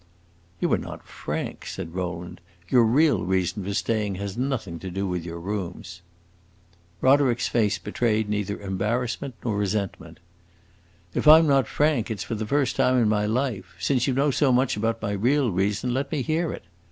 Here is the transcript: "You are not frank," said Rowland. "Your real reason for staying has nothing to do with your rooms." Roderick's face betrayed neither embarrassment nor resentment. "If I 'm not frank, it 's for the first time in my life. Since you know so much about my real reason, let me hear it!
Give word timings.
"You 0.59 0.73
are 0.73 0.79
not 0.79 1.05
frank," 1.07 1.67
said 1.67 1.93
Rowland. 1.93 2.41
"Your 2.69 2.85
real 2.85 3.23
reason 3.23 3.63
for 3.63 3.75
staying 3.75 4.15
has 4.15 4.35
nothing 4.35 4.79
to 4.79 4.89
do 4.89 5.07
with 5.07 5.23
your 5.23 5.39
rooms." 5.39 6.01
Roderick's 7.01 7.47
face 7.47 7.77
betrayed 7.77 8.27
neither 8.27 8.59
embarrassment 8.59 9.35
nor 9.45 9.55
resentment. 9.55 10.19
"If 11.13 11.27
I 11.27 11.37
'm 11.37 11.45
not 11.45 11.67
frank, 11.67 12.09
it 12.09 12.19
's 12.19 12.23
for 12.23 12.33
the 12.33 12.47
first 12.47 12.75
time 12.77 12.97
in 12.99 13.09
my 13.09 13.27
life. 13.27 13.75
Since 13.79 14.07
you 14.07 14.15
know 14.15 14.31
so 14.31 14.51
much 14.51 14.75
about 14.75 15.03
my 15.03 15.11
real 15.11 15.51
reason, 15.51 15.93
let 15.93 16.11
me 16.11 16.23
hear 16.23 16.51
it! 16.51 16.63